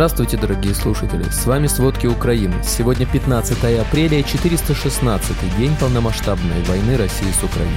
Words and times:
Здравствуйте, 0.00 0.38
дорогие 0.38 0.74
слушатели! 0.74 1.24
С 1.24 1.44
вами 1.44 1.66
«Сводки 1.66 2.06
Украины». 2.06 2.54
Сегодня 2.64 3.04
15 3.04 3.80
апреля 3.82 4.20
и 4.20 4.24
416 4.24 5.58
день 5.58 5.72
полномасштабной 5.78 6.62
войны 6.62 6.96
России 6.96 7.30
с 7.30 7.44
Украиной. 7.44 7.74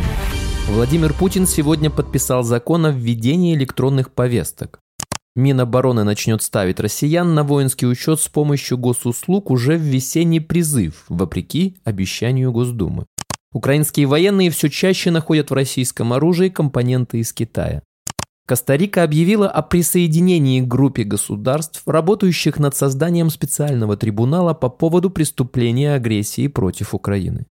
Владимир 0.69 1.13
Путин 1.13 1.45
сегодня 1.45 1.89
подписал 1.89 2.43
закон 2.43 2.85
о 2.85 2.91
введении 2.91 3.53
электронных 3.53 4.13
повесток. 4.13 4.79
Минобороны 5.35 6.05
начнет 6.05 6.41
ставить 6.41 6.79
россиян 6.79 7.35
на 7.35 7.43
воинский 7.43 7.87
учет 7.87 8.21
с 8.21 8.29
помощью 8.29 8.77
госуслуг 8.77 9.51
уже 9.51 9.75
в 9.75 9.81
весенний 9.81 10.39
призыв, 10.39 11.03
вопреки 11.09 11.75
обещанию 11.83 12.53
Госдумы. 12.53 13.05
Украинские 13.51 14.05
военные 14.05 14.49
все 14.49 14.69
чаще 14.69 15.11
находят 15.11 15.49
в 15.49 15.53
российском 15.53 16.13
оружии 16.13 16.47
компоненты 16.47 17.19
из 17.19 17.33
Китая. 17.33 17.81
Коста-Рика 18.45 19.03
объявила 19.03 19.49
о 19.49 19.61
присоединении 19.61 20.59
к 20.59 20.67
группе 20.67 21.03
государств, 21.03 21.81
работающих 21.85 22.59
над 22.59 22.75
созданием 22.75 23.29
специального 23.29 23.95
трибунала 23.95 24.53
по 24.53 24.67
поводу 24.67 25.09
преступления 25.09 25.95
агрессии 25.95 26.47
против 26.47 26.93
Украины. 26.93 27.45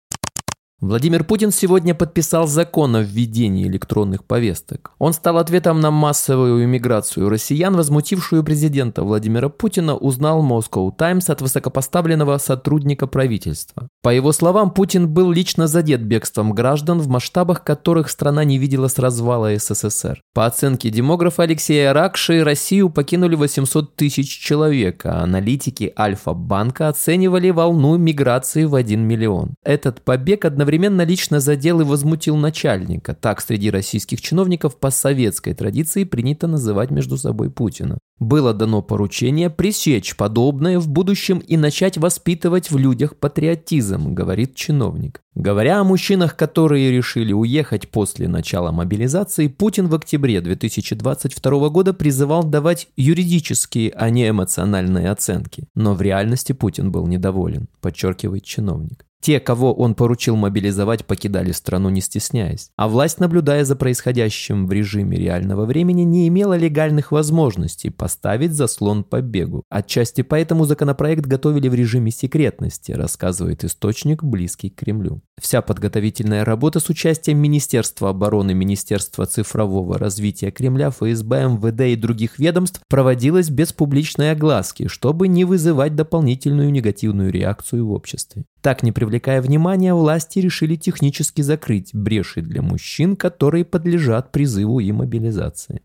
Владимир 0.82 1.22
Путин 1.22 1.52
сегодня 1.52 1.94
подписал 1.94 2.48
закон 2.48 2.96
о 2.96 3.02
введении 3.02 3.68
электронных 3.68 4.24
повесток. 4.24 4.90
Он 4.98 5.12
стал 5.12 5.38
ответом 5.38 5.80
на 5.80 5.92
массовую 5.92 6.64
иммиграцию 6.64 7.28
россиян, 7.28 7.76
возмутившую 7.76 8.42
президента 8.42 9.04
Владимира 9.04 9.48
Путина, 9.48 9.94
узнал 9.94 10.44
Moscow 10.44 10.90
Times 10.90 11.30
от 11.30 11.40
высокопоставленного 11.40 12.36
сотрудника 12.38 13.06
правительства. 13.06 13.86
По 14.02 14.08
его 14.08 14.32
словам, 14.32 14.72
Путин 14.72 15.08
был 15.08 15.30
лично 15.30 15.68
задет 15.68 16.02
бегством 16.02 16.52
граждан, 16.52 16.98
в 16.98 17.06
масштабах 17.06 17.62
которых 17.62 18.10
страна 18.10 18.42
не 18.42 18.58
видела 18.58 18.88
с 18.88 18.98
развала 18.98 19.56
СССР. 19.56 20.20
По 20.34 20.46
оценке 20.46 20.90
демографа 20.90 21.44
Алексея 21.44 21.92
Ракши, 21.92 22.42
Россию 22.42 22.90
покинули 22.90 23.36
800 23.36 23.94
тысяч 23.94 24.36
человек, 24.36 25.06
а 25.06 25.22
аналитики 25.22 25.92
Альфа-банка 25.96 26.88
оценивали 26.88 27.50
волну 27.50 27.96
миграции 27.98 28.64
в 28.64 28.74
1 28.74 29.00
миллион. 29.00 29.54
Этот 29.62 30.02
побег 30.02 30.44
одновременно 30.44 30.71
одновременно 30.72 31.02
лично 31.02 31.38
задел 31.40 31.80
и 31.80 31.84
возмутил 31.84 32.36
начальника. 32.36 33.14
Так 33.14 33.42
среди 33.42 33.70
российских 33.70 34.22
чиновников 34.22 34.78
по 34.78 34.90
советской 34.90 35.52
традиции 35.52 36.04
принято 36.04 36.46
называть 36.46 36.90
между 36.90 37.18
собой 37.18 37.50
Путина. 37.50 37.98
Было 38.18 38.54
дано 38.54 38.80
поручение 38.80 39.50
пресечь 39.50 40.16
подобное 40.16 40.78
в 40.78 40.88
будущем 40.88 41.40
и 41.40 41.58
начать 41.58 41.98
воспитывать 41.98 42.70
в 42.70 42.78
людях 42.78 43.16
патриотизм, 43.16 44.14
говорит 44.14 44.54
чиновник. 44.54 45.20
Говоря 45.34 45.80
о 45.80 45.84
мужчинах, 45.84 46.36
которые 46.36 46.90
решили 46.90 47.34
уехать 47.34 47.90
после 47.90 48.28
начала 48.28 48.72
мобилизации, 48.72 49.48
Путин 49.48 49.88
в 49.88 49.94
октябре 49.94 50.40
2022 50.40 51.68
года 51.68 51.92
призывал 51.92 52.44
давать 52.44 52.88
юридические, 52.96 53.92
а 53.94 54.08
не 54.08 54.30
эмоциональные 54.30 55.10
оценки. 55.10 55.64
Но 55.74 55.94
в 55.94 56.00
реальности 56.00 56.52
Путин 56.52 56.90
был 56.90 57.06
недоволен, 57.06 57.68
подчеркивает 57.80 58.44
чиновник. 58.44 59.04
Те, 59.22 59.38
кого 59.38 59.72
он 59.72 59.94
поручил 59.94 60.34
мобилизовать, 60.34 61.06
покидали 61.06 61.52
страну 61.52 61.90
не 61.90 62.00
стесняясь. 62.00 62.70
А 62.76 62.88
власть, 62.88 63.20
наблюдая 63.20 63.64
за 63.64 63.76
происходящим 63.76 64.66
в 64.66 64.72
режиме 64.72 65.16
реального 65.16 65.64
времени, 65.64 66.02
не 66.02 66.26
имела 66.26 66.56
легальных 66.56 67.12
возможностей 67.12 67.90
поставить 67.90 68.52
заслон 68.52 69.04
побегу. 69.04 69.62
Отчасти 69.70 70.22
поэтому 70.22 70.64
законопроект 70.64 71.24
готовили 71.24 71.68
в 71.68 71.74
режиме 71.74 72.10
секретности, 72.10 72.90
рассказывает 72.90 73.62
источник, 73.62 74.24
близкий 74.24 74.70
к 74.70 74.80
Кремлю. 74.80 75.22
Вся 75.40 75.62
подготовительная 75.62 76.44
работа 76.44 76.80
с 76.80 76.88
участием 76.88 77.38
Министерства 77.38 78.10
обороны, 78.10 78.54
Министерства 78.54 79.26
цифрового 79.26 79.98
развития 79.98 80.50
Кремля, 80.50 80.90
ФСБ, 80.90 81.44
МВД 81.44 81.80
и 81.82 81.96
других 81.96 82.40
ведомств 82.40 82.80
проводилась 82.88 83.50
без 83.50 83.72
публичной 83.72 84.32
огласки, 84.32 84.88
чтобы 84.88 85.28
не 85.28 85.44
вызывать 85.44 85.94
дополнительную 85.94 86.72
негативную 86.72 87.30
реакцию 87.30 87.86
в 87.86 87.92
обществе. 87.92 88.44
Так, 88.62 88.84
не 88.84 88.92
привлекая 88.92 89.42
внимания, 89.42 89.92
власти 89.92 90.38
решили 90.38 90.76
технически 90.76 91.42
закрыть 91.42 91.90
бреши 91.92 92.42
для 92.42 92.62
мужчин, 92.62 93.16
которые 93.16 93.64
подлежат 93.64 94.30
призыву 94.30 94.78
и 94.78 94.92
мобилизации. 94.92 95.82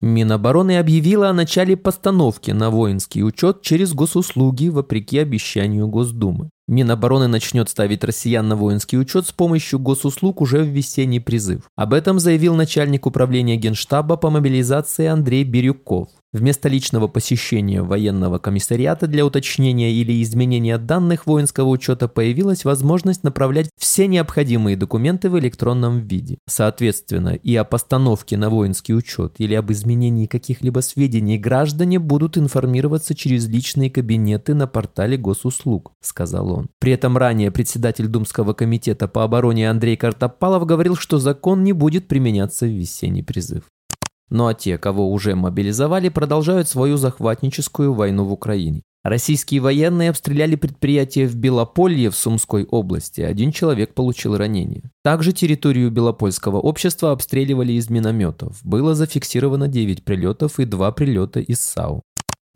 Минобороны 0.00 0.78
объявила 0.78 1.28
о 1.28 1.32
начале 1.32 1.76
постановки 1.76 2.52
на 2.52 2.70
воинский 2.70 3.24
учет 3.24 3.62
через 3.62 3.94
госуслуги 3.94 4.68
вопреки 4.68 5.18
обещанию 5.18 5.88
Госдумы. 5.88 6.50
Минобороны 6.68 7.28
начнет 7.28 7.68
ставить 7.68 8.04
россиян 8.04 8.46
на 8.46 8.54
воинский 8.54 8.98
учет 8.98 9.26
с 9.26 9.32
помощью 9.32 9.78
госуслуг 9.78 10.40
уже 10.40 10.62
в 10.62 10.68
весенний 10.68 11.18
призыв. 11.18 11.68
Об 11.76 11.94
этом 11.94 12.20
заявил 12.20 12.54
начальник 12.54 13.06
управления 13.06 13.56
Генштаба 13.56 14.16
по 14.16 14.30
мобилизации 14.30 15.06
Андрей 15.06 15.44
Бирюков. 15.44 16.08
Вместо 16.30 16.68
личного 16.68 17.08
посещения 17.08 17.80
военного 17.80 18.38
комиссариата 18.38 19.06
для 19.06 19.24
уточнения 19.24 19.92
или 19.92 20.22
изменения 20.22 20.76
данных 20.76 21.26
воинского 21.26 21.70
учета 21.70 22.06
появилась 22.06 22.66
возможность 22.66 23.24
направлять 23.24 23.70
все 23.78 24.06
необходимые 24.06 24.76
документы 24.76 25.30
в 25.30 25.38
электронном 25.38 26.00
виде. 26.00 26.36
Соответственно, 26.46 27.30
и 27.30 27.56
о 27.56 27.64
постановке 27.64 28.36
на 28.36 28.50
воинский 28.50 28.94
учет 28.94 29.36
или 29.38 29.54
об 29.54 29.72
изменении 29.72 30.26
каких-либо 30.26 30.80
сведений 30.80 31.38
граждане 31.38 31.98
будут 31.98 32.36
информироваться 32.36 33.14
через 33.14 33.48
личные 33.48 33.90
кабинеты 33.90 34.52
на 34.52 34.66
портале 34.66 35.16
госуслуг, 35.16 35.92
сказал 36.02 36.52
он. 36.52 36.68
При 36.78 36.92
этом 36.92 37.16
ранее 37.16 37.50
председатель 37.50 38.06
Думского 38.06 38.52
комитета 38.52 39.08
по 39.08 39.24
обороне 39.24 39.70
Андрей 39.70 39.96
Картопалов 39.96 40.66
говорил, 40.66 40.94
что 40.94 41.18
закон 41.18 41.64
не 41.64 41.72
будет 41.72 42.06
применяться 42.06 42.66
в 42.66 42.70
весенний 42.70 43.22
призыв. 43.22 43.64
Ну 44.30 44.46
а 44.46 44.54
те, 44.54 44.78
кого 44.78 45.10
уже 45.10 45.34
мобилизовали, 45.34 46.08
продолжают 46.08 46.68
свою 46.68 46.96
захватническую 46.96 47.94
войну 47.94 48.24
в 48.24 48.32
Украине. 48.32 48.82
Российские 49.04 49.60
военные 49.60 50.10
обстреляли 50.10 50.56
предприятие 50.56 51.28
в 51.28 51.36
Белополье 51.36 52.10
в 52.10 52.16
Сумской 52.16 52.64
области. 52.64 53.20
Один 53.20 53.52
человек 53.52 53.94
получил 53.94 54.36
ранение. 54.36 54.90
Также 55.02 55.32
территорию 55.32 55.90
Белопольского 55.90 56.58
общества 56.58 57.12
обстреливали 57.12 57.72
из 57.72 57.88
минометов. 57.88 58.58
Было 58.64 58.94
зафиксировано 58.94 59.68
9 59.68 60.04
прилетов 60.04 60.58
и 60.58 60.64
2 60.64 60.92
прилета 60.92 61.40
из 61.40 61.60
САУ. 61.60 62.02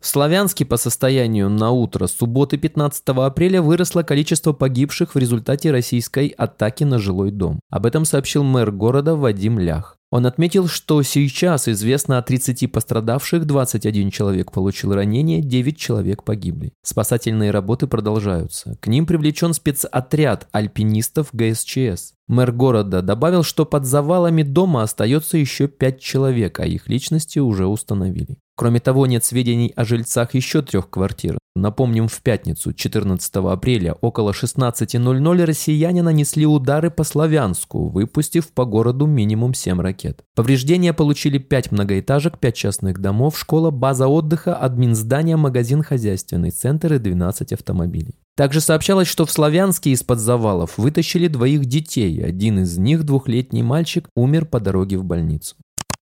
В 0.03 0.07
Славянске 0.07 0.65
по 0.65 0.75
состоянию 0.75 1.49
на 1.49 1.71
утро 1.71 2.07
субботы 2.07 2.57
15 2.57 3.03
апреля 3.07 3.61
выросло 3.61 4.03
количество 4.03 4.51
погибших 4.51 5.15
в 5.15 5.17
результате 5.17 5.71
российской 5.71 6.27
атаки 6.27 6.83
на 6.83 6.99
жилой 6.99 7.31
дом. 7.31 7.61
Об 7.69 7.85
этом 7.85 8.03
сообщил 8.03 8.43
мэр 8.43 8.71
города 8.71 9.15
Вадим 9.15 9.57
Лях. 9.57 9.97
Он 10.13 10.27
отметил, 10.27 10.67
что 10.67 11.01
сейчас 11.01 11.67
известно 11.67 12.19
о 12.19 12.21
30 12.21 12.71
пострадавших, 12.71 13.47
21 13.47 14.11
человек 14.11 14.51
получил 14.51 14.93
ранения, 14.93 15.41
9 15.41 15.75
человек 15.75 16.23
погибли. 16.23 16.71
Спасательные 16.83 17.49
работы 17.49 17.87
продолжаются. 17.87 18.77
К 18.79 18.85
ним 18.85 19.07
привлечен 19.07 19.55
спецотряд 19.55 20.47
альпинистов 20.51 21.29
ГСЧС. 21.33 22.13
Мэр 22.27 22.51
города 22.51 23.01
добавил, 23.01 23.41
что 23.41 23.65
под 23.65 23.85
завалами 23.85 24.43
дома 24.43 24.83
остается 24.83 25.39
еще 25.39 25.67
5 25.67 25.99
человек, 25.99 26.59
а 26.59 26.67
их 26.67 26.87
личности 26.87 27.39
уже 27.39 27.65
установили. 27.65 28.37
Кроме 28.55 28.79
того, 28.79 29.07
нет 29.07 29.23
сведений 29.23 29.73
о 29.75 29.83
жильцах 29.83 30.35
еще 30.35 30.61
трех 30.61 30.89
квартир. 30.89 31.37
Напомним, 31.55 32.07
в 32.07 32.21
пятницу, 32.21 32.73
14 32.73 33.35
апреля, 33.35 33.93
около 33.93 34.31
16.00 34.31 35.45
россияне 35.45 36.01
нанесли 36.01 36.47
удары 36.47 36.89
по 36.89 37.03
Славянску, 37.03 37.89
выпустив 37.89 38.51
по 38.53 38.65
городу 38.65 39.05
минимум 39.05 39.53
7 39.53 39.79
ракет. 39.79 40.23
Повреждения 40.35 40.93
получили 40.93 41.37
5 41.37 41.71
многоэтажек, 41.71 42.39
5 42.39 42.55
частных 42.55 42.99
домов, 42.99 43.37
школа, 43.37 43.69
база 43.69 44.07
отдыха, 44.07 44.55
админздание, 44.55 45.35
магазин, 45.35 45.83
хозяйственный 45.83 46.49
центр 46.49 46.93
и 46.93 46.99
12 46.99 47.53
автомобилей. 47.53 48.15
Также 48.35 48.61
сообщалось, 48.61 49.07
что 49.07 49.27
в 49.27 49.31
Славянске 49.31 49.91
из-под 49.91 50.17
завалов 50.17 50.79
вытащили 50.79 51.27
двоих 51.27 51.65
детей. 51.65 52.23
Один 52.23 52.59
из 52.59 52.79
них, 52.79 53.03
двухлетний 53.03 53.61
мальчик, 53.61 54.09
умер 54.15 54.45
по 54.45 54.59
дороге 54.59 54.97
в 54.97 55.03
больницу. 55.03 55.55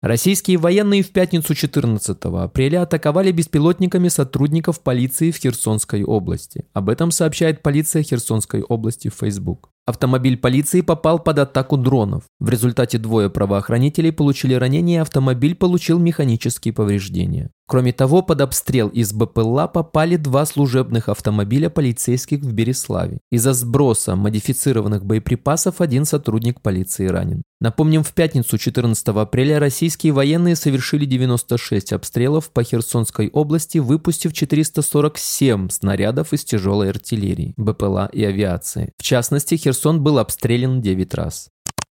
Российские 0.03 0.57
военные 0.57 1.03
в 1.03 1.11
пятницу 1.11 1.55
14 1.55 2.17
апреля 2.23 2.83
атаковали 2.83 3.33
беспилотниками 3.33 4.09
сотрудников 4.09 4.81
полиции 4.81 5.31
в 5.31 5.37
Херсонской 5.37 6.05
области. 6.05 6.65
Об 6.73 6.89
этом 6.89 7.11
сообщает 7.11 7.63
полиция 7.63 8.03
Херсонской 8.03 8.63
области 8.63 9.09
в 9.09 9.15
Facebook. 9.15 9.69
Автомобиль 9.85 10.39
полиции 10.39 10.81
попал 10.81 11.19
под 11.19 11.41
атаку 11.41 11.77
дронов. 11.77 12.23
В 12.39 12.49
результате 12.49 12.97
двое 12.97 13.29
правоохранителей 13.29 14.11
получили 14.11 14.55
ранения, 14.55 15.03
автомобиль 15.03 15.55
получил 15.55 15.99
механические 15.99 16.73
повреждения. 16.73 17.51
Кроме 17.67 17.93
того, 17.93 18.23
под 18.23 18.41
обстрел 18.41 18.89
из 18.89 19.13
БПЛА 19.13 19.69
попали 19.69 20.17
два 20.17 20.47
служебных 20.47 21.11
автомобиля 21.11 21.69
полицейских 21.69 22.41
в 22.41 22.53
Береславе. 22.55 23.19
Из-за 23.31 23.53
сброса 23.53 24.17
модифицированных 24.17 25.05
боеприпасов 25.05 25.83
один 25.83 26.07
сотрудник 26.07 26.63
полиции 26.63 27.07
ранен. 27.07 27.43
Напомним, 27.61 28.03
в 28.03 28.15
пятницу 28.15 28.57
14 28.57 29.09
апреля 29.09 29.59
российские 29.59 30.15
военные 30.15 30.57
совершили 30.57 31.05
96 31.05 31.93
обстрелов 31.93 32.51
по 32.51 32.63
Херсонской 32.65 33.29
области, 33.29 33.77
выпустив 33.77 34.33
447 34.33 35.69
снарядов 35.69 36.33
из 36.33 36.43
тяжелой 36.45 36.89
артиллерии, 36.89 37.53
БПЛА 37.59 38.09
и 38.13 38.25
авиации. 38.25 38.95
В 38.97 39.03
частности, 39.03 39.57
Херсон 39.57 40.03
был 40.03 40.19
обстрелян 40.19 40.81
9 40.81 41.15
раз. 41.15 41.51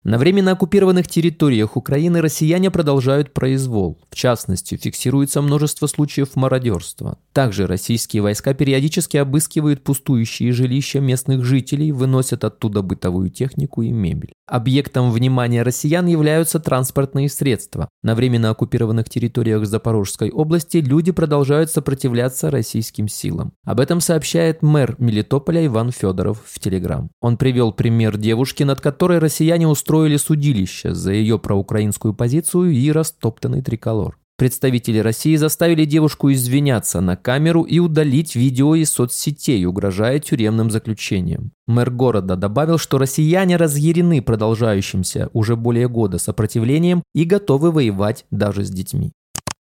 На 0.03 0.17
временно 0.17 0.53
оккупированных 0.53 1.07
территориях 1.07 1.77
Украины 1.77 2.21
россияне 2.21 2.71
продолжают 2.71 3.33
произвол. 3.33 3.99
В 4.09 4.15
частности, 4.15 4.75
фиксируется 4.75 5.43
множество 5.43 5.85
случаев 5.85 6.35
мародерства. 6.35 7.19
Также 7.33 7.67
российские 7.67 8.23
войска 8.23 8.55
периодически 8.55 9.17
обыскивают 9.17 9.83
пустующие 9.83 10.53
жилища 10.53 10.99
местных 10.99 11.45
жителей, 11.45 11.91
выносят 11.91 12.43
оттуда 12.43 12.81
бытовую 12.81 13.29
технику 13.29 13.83
и 13.83 13.91
мебель. 13.91 14.33
Объектом 14.47 15.11
внимания 15.11 15.61
россиян 15.61 16.07
являются 16.07 16.59
транспортные 16.59 17.29
средства. 17.29 17.87
На 18.01 18.15
временно 18.15 18.49
оккупированных 18.49 19.07
территориях 19.07 19.67
Запорожской 19.67 20.31
области 20.31 20.77
люди 20.77 21.11
продолжают 21.11 21.69
сопротивляться 21.69 22.49
российским 22.49 23.07
силам. 23.07 23.53
Об 23.65 23.79
этом 23.79 24.01
сообщает 24.01 24.63
мэр 24.63 24.95
Мелитополя 24.97 25.63
Иван 25.67 25.91
Федоров 25.91 26.41
в 26.43 26.59
Телеграм. 26.59 27.11
Он 27.21 27.37
привел 27.37 27.71
пример 27.71 28.17
девушки, 28.17 28.63
над 28.63 28.81
которой 28.81 29.19
россияне 29.19 29.67
устроили 29.67 29.90
судилище 30.17 30.93
за 30.93 31.11
ее 31.11 31.37
проукраинскую 31.37 32.13
позицию 32.13 32.71
и 32.71 32.91
растоптанный 32.91 33.61
триколор. 33.61 34.17
Представители 34.37 34.97
России 34.97 35.35
заставили 35.35 35.85
девушку 35.85 36.31
извиняться 36.31 36.99
на 36.99 37.15
камеру 37.15 37.61
и 37.61 37.77
удалить 37.77 38.35
видео 38.35 38.73
из 38.73 38.89
соцсетей, 38.89 39.63
угрожая 39.65 40.17
тюремным 40.17 40.71
заключением. 40.71 41.51
Мэр 41.67 41.91
города 41.91 42.35
добавил, 42.35 42.79
что 42.79 42.97
россияне 42.97 43.55
разъярены 43.55 44.19
продолжающимся 44.23 45.29
уже 45.33 45.55
более 45.55 45.87
года 45.87 46.17
сопротивлением 46.17 47.03
и 47.13 47.23
готовы 47.23 47.71
воевать 47.71 48.25
даже 48.31 48.63
с 48.65 48.71
детьми. 48.71 49.11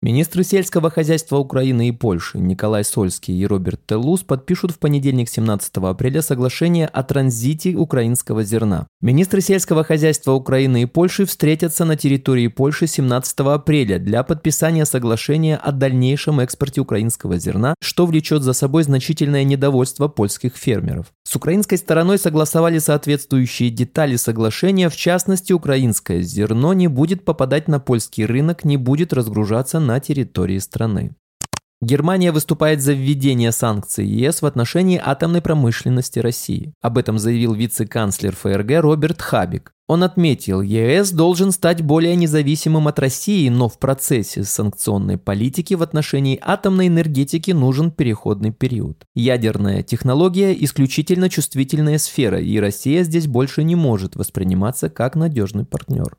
Министры 0.02 0.44
сельского 0.44 0.90
хозяйства 0.90 1.38
Украины 1.38 1.88
и 1.88 1.92
Польши 1.92 2.36
Николай 2.36 2.84
Сольский 2.84 3.34
и 3.34 3.46
Роберт 3.46 3.80
Теллус 3.86 4.22
подпишут 4.22 4.72
в 4.72 4.78
понедельник 4.78 5.30
17 5.30 5.74
апреля 5.78 6.20
соглашение 6.20 6.86
о 6.86 7.02
транзите 7.02 7.74
украинского 7.74 8.44
зерна. 8.44 8.86
Министры 9.00 9.40
сельского 9.40 9.84
хозяйства 9.84 10.32
Украины 10.32 10.82
и 10.82 10.86
Польши 10.86 11.24
встретятся 11.24 11.86
на 11.86 11.96
территории 11.96 12.48
Польши 12.48 12.86
17 12.86 13.40
апреля 13.40 13.98
для 13.98 14.22
подписания 14.22 14.84
соглашения 14.84 15.56
о 15.56 15.72
дальнейшем 15.72 16.40
экспорте 16.40 16.82
украинского 16.82 17.38
зерна, 17.38 17.74
что 17.80 18.04
влечет 18.04 18.42
за 18.42 18.52
собой 18.52 18.82
значительное 18.82 19.44
недовольство 19.44 20.08
польских 20.08 20.56
фермеров. 20.56 21.06
С 21.24 21.34
украинской 21.34 21.76
стороной 21.76 22.18
согласовали 22.18 22.78
соответствующие 22.78 23.70
детали 23.70 24.16
соглашения, 24.16 24.90
в 24.90 24.96
частности, 24.96 25.54
украинское 25.54 26.20
зерно 26.20 26.74
не 26.74 26.86
будет 26.86 27.24
попадать 27.24 27.66
на 27.66 27.80
польский 27.80 28.26
рынок, 28.26 28.64
не 28.64 28.76
будет 28.76 29.12
разгружаться 29.12 29.80
на 29.86 30.00
территории 30.00 30.58
страны. 30.58 31.14
Германия 31.82 32.32
выступает 32.32 32.80
за 32.80 32.94
введение 32.94 33.52
санкций 33.52 34.06
ЕС 34.06 34.40
в 34.40 34.46
отношении 34.46 35.00
атомной 35.02 35.42
промышленности 35.42 36.18
России. 36.18 36.72
Об 36.80 36.96
этом 36.96 37.18
заявил 37.18 37.52
вице-канцлер 37.52 38.34
ФРГ 38.34 38.80
Роберт 38.80 39.20
Хабик. 39.20 39.72
Он 39.86 40.02
отметил, 40.02 40.62
ЕС 40.62 41.12
должен 41.12 41.52
стать 41.52 41.82
более 41.82 42.16
независимым 42.16 42.88
от 42.88 42.98
России, 42.98 43.50
но 43.50 43.68
в 43.68 43.78
процессе 43.78 44.42
санкционной 44.42 45.18
политики 45.18 45.74
в 45.74 45.82
отношении 45.82 46.40
атомной 46.42 46.88
энергетики 46.88 47.50
нужен 47.50 47.90
переходный 47.90 48.52
период. 48.52 49.04
Ядерная 49.14 49.82
технология– 49.82 50.56
исключительно 50.64 51.28
чувствительная 51.28 51.98
сфера, 51.98 52.40
и 52.40 52.58
Россия 52.58 53.04
здесь 53.04 53.26
больше 53.26 53.62
не 53.62 53.76
может 53.76 54.16
восприниматься 54.16 54.88
как 54.88 55.14
надежный 55.14 55.66
партнер. 55.66 56.16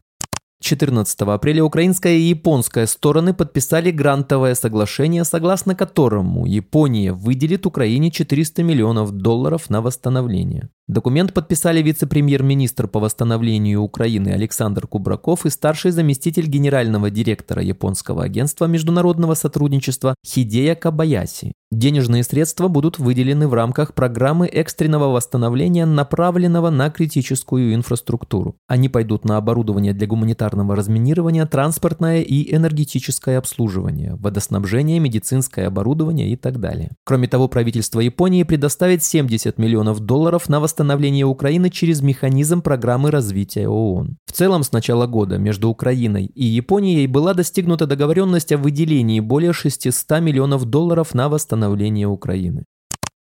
14 0.59 1.21
апреля 1.21 1.63
украинская 1.63 2.13
и 2.13 2.30
японская 2.30 2.88
стороны 2.88 3.33
подписали 3.33 3.92
грантовое 3.92 4.56
соглашение, 4.56 5.24
согласно 5.24 5.75
которому 5.75 6.45
Япония 6.45 7.13
выделит 7.13 7.65
Украине 7.65 8.09
400 8.09 8.63
миллионов 8.63 9.12
долларов 9.12 9.69
на 9.69 9.81
восстановление. 9.81 10.69
Документ 10.88 11.33
подписали 11.33 11.81
вице-премьер-министр 11.81 12.88
по 12.88 13.01
восстановлению 13.01 13.81
Украины 13.81 14.30
Александр 14.30 14.88
Кубраков 14.88 15.45
и 15.45 15.50
старший 15.50 15.92
заместитель 15.92 16.48
генерального 16.48 17.10
директора 17.10 17.62
японского 17.62 18.24
агентства 18.24 18.65
международного 18.65 19.33
сотрудничества 19.33 20.15
Хидея 20.25 20.75
Кабаяси. 20.75 21.51
Денежные 21.69 22.24
средства 22.24 22.69
будут 22.69 22.98
выделены 22.98 23.50
в 23.50 23.53
рамках 23.53 23.94
программы 23.94 24.48
экстренного 24.48 25.12
восстановления, 25.12 25.86
направленного 25.86 26.69
на 26.69 26.89
критическую 26.89 27.74
инфраструктуру. 27.75 28.56
Они 28.68 28.88
пойдут 28.88 29.25
на 29.25 29.36
оборудование 29.36 29.94
для 29.94 30.07
гуманитарного 30.48 30.76
разминирования, 30.76 31.46
транспортное 31.46 32.22
и 32.22 32.56
энергетическое 32.56 33.38
обслуживание, 33.38 34.16
водоснабжение, 34.16 35.00
медицинское 35.00 35.68
оборудование 35.68 36.30
и 36.30 36.36
так 36.36 36.60
далее. 36.60 36.92
Кроме 37.06 37.28
того, 37.28 37.48
правительство 37.48 38.00
Японии 38.00 38.44
предоставит 38.44 39.04
70 39.04 39.58
миллионов 39.58 40.00
долларов 40.00 40.50
на 40.50 40.60
восстановление 40.60 41.26
Украины 41.26 41.70
через 41.70 42.02
механизм 42.02 42.62
программы 42.62 43.12
развития 43.12 43.68
ООН. 43.68 44.18
В 44.26 44.32
целом, 44.32 44.64
с 44.64 44.72
начала 44.72 45.08
года 45.08 45.38
между 45.38 45.70
Украиной 45.70 46.26
и 46.26 46.46
Японией 46.46 47.08
была 47.08 47.34
достигнута 47.34 47.86
договоренность 47.86 48.52
о 48.52 48.58
выделении 48.58 49.20
более 49.20 49.54
600 49.54 50.22
миллионов 50.22 50.66
долларов 50.66 51.14
на 51.14 51.30
восстановление 51.30 52.08
Украины. 52.08 52.64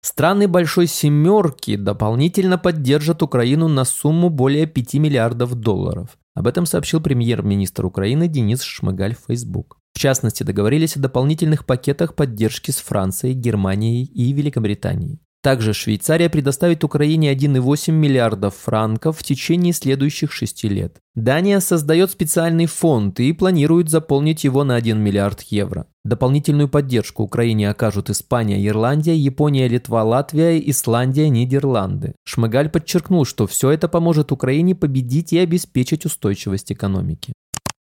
Страны 0.02 0.48
Большой 0.48 0.88
Семерки 0.88 1.75
дополнительно 1.75 2.58
поддержат 2.58 3.24
Украину 3.24 3.68
на 3.68 3.84
сумму 3.84 4.30
более 4.30 4.66
5 4.66 4.94
миллиардов 4.96 5.56
долларов. 5.56 6.18
Об 6.38 6.45
этом 6.45 6.68
сообщил 6.68 7.01
премьер-министр 7.01 7.88
Украины 7.88 8.28
Денис 8.28 8.62
Шмыгаль 8.62 9.16
в 9.16 9.25
Facebook. 9.28 9.80
В 9.95 9.98
частности, 9.98 10.44
договорились 10.44 10.95
о 10.95 11.00
дополнительных 11.00 11.66
пакетах 11.66 12.13
поддержки 12.13 12.69
с 12.69 12.75
Францией, 12.75 13.34
Германией 13.34 14.04
и 14.06 14.34
Великобританией. 14.34 15.19
Также 15.47 15.73
Швейцария 15.73 16.27
предоставит 16.27 16.83
Украине 16.83 17.31
1,8 17.31 17.94
миллиардов 17.94 18.53
франков 18.53 19.19
в 19.19 19.23
течение 19.23 19.71
следующих 19.71 20.33
шести 20.33 20.67
лет. 20.67 20.97
Дания 21.15 21.61
создает 21.61 22.11
специальный 22.11 22.65
фонд 22.65 23.21
и 23.21 23.31
планирует 23.31 23.88
заполнить 23.88 24.44
его 24.44 24.65
на 24.65 24.75
1 24.75 24.99
миллиард 24.99 25.44
евро. 25.44 25.88
Дополнительную 26.03 26.67
поддержку 26.67 27.23
Украине 27.23 27.69
окажут 27.69 28.09
Испания, 28.09 28.67
Ирландия, 28.67 29.15
Япония, 29.15 29.69
Литва, 29.69 30.03
Латвия, 30.03 30.59
Исландия, 30.69 31.29
Нидерланды. 31.29 32.15
Шмыгаль 32.25 32.67
подчеркнул, 32.67 33.23
что 33.23 33.47
все 33.47 33.71
это 33.71 33.88
поможет 33.88 34.33
Украине 34.33 34.75
победить 34.75 35.31
и 35.31 35.38
обеспечить 35.38 36.05
устойчивость 36.05 36.73
экономики. 36.73 37.31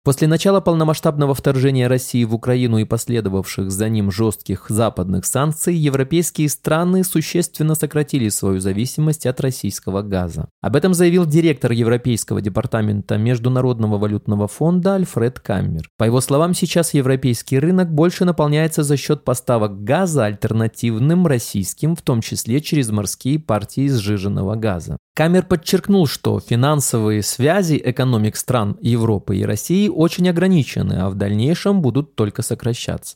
После 0.05 0.27
начала 0.27 0.59
полномасштабного 0.59 1.33
вторжения 1.33 1.87
России 1.87 2.25
в 2.25 2.35
Украину 2.35 2.77
и 2.77 2.83
последовавших 2.83 3.71
за 3.71 3.87
ним 3.87 4.11
жестких 4.11 4.65
западных 4.67 5.25
санкций, 5.25 5.73
европейские 5.75 6.49
страны 6.49 7.05
существенно 7.05 7.73
сократили 7.73 8.27
свою 8.27 8.59
зависимость 8.59 9.25
от 9.25 9.39
российского 9.39 10.01
газа. 10.01 10.49
Об 10.61 10.75
этом 10.75 10.93
заявил 10.93 11.25
директор 11.25 11.71
Европейского 11.71 12.41
департамента 12.41 13.17
Международного 13.17 13.97
валютного 13.97 14.49
фонда 14.49 14.95
Альфред 14.95 15.39
Каммер. 15.39 15.87
По 15.97 16.03
его 16.03 16.19
словам, 16.19 16.53
сейчас 16.53 16.93
европейский 16.93 17.57
рынок 17.57 17.89
больше 17.89 18.25
наполняется 18.25 18.83
за 18.83 18.97
счет 18.97 19.23
поставок 19.23 19.85
газа 19.85 20.25
альтернативным 20.25 21.27
российским, 21.27 21.95
в 21.95 22.01
том 22.01 22.19
числе 22.19 22.59
через 22.59 22.89
морские 22.89 23.39
партии 23.39 23.87
сжиженного 23.87 24.55
газа. 24.55 24.97
Камер 25.15 25.43
подчеркнул, 25.43 26.07
что 26.07 26.39
финансовые 26.39 27.21
связи 27.21 27.79
экономик 27.85 28.35
стран 28.35 28.79
Европы 28.81 29.37
и 29.37 29.45
России 29.45 29.87
очень 29.93 30.29
ограничены, 30.29 30.93
а 30.93 31.09
в 31.09 31.15
дальнейшем 31.15 31.81
будут 31.81 32.15
только 32.15 32.41
сокращаться. 32.41 33.15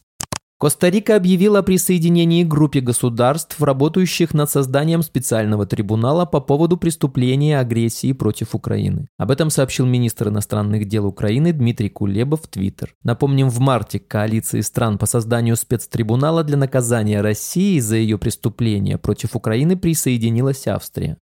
Коста-Рика 0.59 1.15
объявила 1.15 1.59
о 1.59 1.63
присоединении 1.63 2.43
к 2.43 2.47
группе 2.47 2.79
государств, 2.79 3.61
работающих 3.61 4.33
над 4.33 4.49
созданием 4.49 5.03
специального 5.03 5.67
трибунала 5.67 6.25
по 6.25 6.41
поводу 6.41 6.77
преступления 6.77 7.59
агрессии 7.59 8.11
против 8.11 8.55
Украины. 8.55 9.07
Об 9.19 9.29
этом 9.29 9.51
сообщил 9.51 9.85
министр 9.85 10.29
иностранных 10.29 10.87
дел 10.87 11.05
Украины 11.05 11.53
Дмитрий 11.53 11.89
Кулебов 11.89 12.41
в 12.41 12.47
Твиттер. 12.47 12.95
Напомним, 13.03 13.49
в 13.49 13.59
марте 13.59 13.99
коалиции 13.99 14.61
стран 14.61 14.97
по 14.97 15.05
созданию 15.05 15.55
спецтрибунала 15.55 16.43
для 16.43 16.57
наказания 16.57 17.21
России 17.21 17.77
за 17.77 17.97
ее 17.97 18.17
преступления 18.17 18.97
против 18.97 19.35
Украины 19.35 19.77
присоединилась 19.77 20.65
Австрия. 20.65 21.17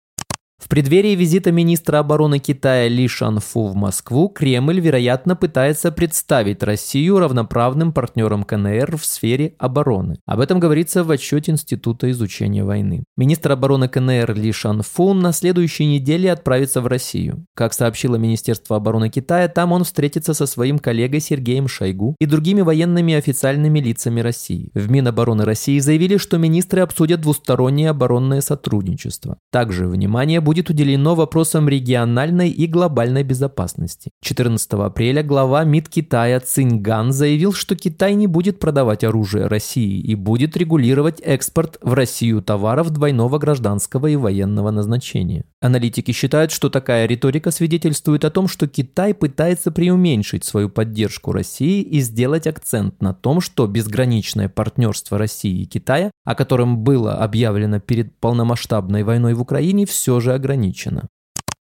В 0.62 0.68
преддверии 0.68 1.16
визита 1.16 1.50
министра 1.50 1.98
обороны 1.98 2.38
Китая 2.38 2.86
Ли 2.86 3.08
Шанфу 3.08 3.66
в 3.66 3.74
Москву 3.74 4.28
Кремль, 4.28 4.78
вероятно, 4.78 5.34
пытается 5.34 5.90
представить 5.90 6.62
Россию 6.62 7.18
равноправным 7.18 7.92
партнером 7.92 8.44
КНР 8.44 8.96
в 8.96 9.04
сфере 9.04 9.56
обороны. 9.58 10.20
Об 10.24 10.38
этом 10.38 10.60
говорится 10.60 11.02
в 11.02 11.10
отчете 11.10 11.50
Института 11.50 12.08
изучения 12.12 12.62
войны. 12.62 13.02
Министр 13.16 13.52
обороны 13.52 13.88
КНР 13.88 14.34
Ли 14.34 14.52
Шанфу 14.52 15.14
на 15.14 15.32
следующей 15.32 15.84
неделе 15.84 16.30
отправится 16.30 16.80
в 16.80 16.86
Россию. 16.86 17.44
Как 17.56 17.74
сообщило 17.74 18.14
Министерство 18.14 18.76
обороны 18.76 19.10
Китая, 19.10 19.48
там 19.48 19.72
он 19.72 19.82
встретится 19.82 20.32
со 20.32 20.46
своим 20.46 20.78
коллегой 20.78 21.18
Сергеем 21.18 21.66
Шойгу 21.66 22.14
и 22.20 22.26
другими 22.26 22.60
военными 22.60 23.14
официальными 23.14 23.80
лицами 23.80 24.20
России. 24.20 24.70
В 24.74 24.88
Минобороны 24.88 25.44
России 25.44 25.80
заявили, 25.80 26.18
что 26.18 26.38
министры 26.38 26.82
обсудят 26.82 27.20
двустороннее 27.20 27.90
оборонное 27.90 28.40
сотрудничество. 28.40 29.38
Также 29.50 29.88
внимание 29.88 30.40
будет 30.40 30.51
будет 30.52 30.68
уделено 30.68 31.14
вопросам 31.14 31.66
региональной 31.66 32.50
и 32.50 32.66
глобальной 32.66 33.22
безопасности. 33.22 34.10
14 34.20 34.74
апреля 34.74 35.22
глава 35.22 35.64
МИД 35.64 35.88
Китая 35.88 36.40
Циньган 36.40 37.10
заявил, 37.10 37.54
что 37.54 37.74
Китай 37.74 38.14
не 38.14 38.26
будет 38.26 38.58
продавать 38.58 39.02
оружие 39.02 39.46
России 39.46 39.98
и 39.98 40.14
будет 40.14 40.54
регулировать 40.54 41.22
экспорт 41.22 41.78
в 41.80 41.94
Россию 41.94 42.42
товаров 42.42 42.90
двойного 42.90 43.38
гражданского 43.38 44.08
и 44.08 44.16
военного 44.16 44.70
назначения. 44.70 45.46
Аналитики 45.62 46.10
считают, 46.10 46.50
что 46.50 46.70
такая 46.70 47.06
риторика 47.06 47.52
свидетельствует 47.52 48.24
о 48.24 48.30
том, 48.30 48.48
что 48.48 48.66
Китай 48.66 49.14
пытается 49.14 49.70
преуменьшить 49.70 50.44
свою 50.44 50.68
поддержку 50.68 51.30
России 51.30 51.82
и 51.82 52.00
сделать 52.00 52.48
акцент 52.48 53.00
на 53.00 53.14
том, 53.14 53.40
что 53.40 53.68
безграничное 53.68 54.48
партнерство 54.48 55.18
России 55.18 55.62
и 55.62 55.66
Китая, 55.66 56.10
о 56.24 56.34
котором 56.34 56.78
было 56.78 57.14
объявлено 57.14 57.78
перед 57.78 58.12
полномасштабной 58.18 59.04
войной 59.04 59.34
в 59.34 59.40
Украине, 59.40 59.86
все 59.86 60.18
же 60.18 60.34
ограничено. 60.34 61.08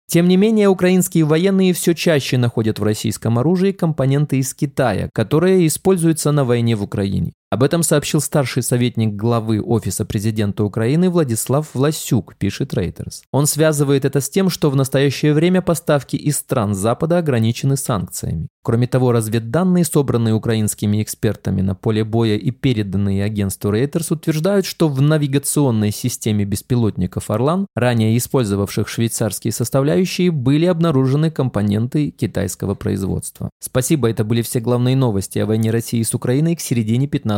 Тем 0.07 0.29
не 0.29 0.37
менее, 0.37 0.69
украинские 0.69 1.25
военные 1.25 1.73
все 1.73 1.95
чаще 1.95 2.37
находят 2.37 2.79
в 2.79 2.83
российском 2.83 3.39
оружии 3.39 3.73
компоненты 3.73 4.37
из 4.37 4.53
Китая, 4.53 5.09
которые 5.15 5.67
используются 5.67 6.31
на 6.31 6.45
войне 6.45 6.77
в 6.77 6.83
Украине. 6.83 7.33
Об 7.51 7.63
этом 7.63 7.83
сообщил 7.83 8.21
старший 8.21 8.63
советник 8.63 9.15
главы 9.15 9.63
Офиса 9.63 10.05
президента 10.05 10.65
Украины 10.65 11.09
Владислав 11.09 11.67
Власюк, 11.73 12.35
пишет 12.37 12.75
Reuters. 12.75 13.23
Он 13.33 13.47
связывает 13.47 14.05
это 14.05 14.21
с 14.21 14.29
тем, 14.29 14.51
что 14.51 14.69
в 14.69 14.77
настоящее 14.77 15.33
время 15.33 15.63
поставки 15.63 16.17
из 16.17 16.37
стран 16.37 16.75
Запада 16.75 17.17
ограничены 17.17 17.79
санкциями. 17.79 18.49
Кроме 18.63 18.87
того, 18.87 19.13
разведданные, 19.13 19.87
собранные 19.87 20.35
украинскими 20.35 21.03
экспертами 21.03 21.63
на 21.63 21.75
поле 21.75 22.05
боя 22.05 22.37
и 22.37 22.51
переданные 22.51 23.25
агентству 23.25 23.73
Reuters, 23.73 24.13
утверждают, 24.13 24.67
что 24.67 24.89
в 24.91 25.01
навигационной 25.01 25.91
системе 25.91 26.45
беспилотников 26.45 27.31
«Орлан», 27.31 27.67
ранее 27.75 28.15
использовавших 28.19 28.89
швейцарские 28.89 29.53
составляющие, 29.53 30.31
были 30.31 30.67
обнаружены 30.67 31.31
компоненты 31.31 32.11
китайского 32.11 32.75
производства. 32.75 33.49
Спасибо, 33.59 34.11
это 34.11 34.23
были 34.23 34.43
все 34.43 34.61
главные 34.61 34.97
новости 34.97 35.39
о 35.39 35.47
войне 35.47 35.71
России 35.71 36.03
с 36.03 36.13
Украиной 36.13 36.55
к 36.55 36.61
середине 36.61 37.07
15 37.07 37.38